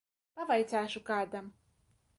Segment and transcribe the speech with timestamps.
[0.39, 1.55] Pavaicāšu kādam.